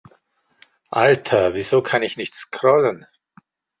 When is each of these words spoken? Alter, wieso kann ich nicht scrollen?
Alter, 0.89 1.53
wieso 1.53 1.83
kann 1.83 2.01
ich 2.01 2.17
nicht 2.17 2.33
scrollen? 2.33 3.05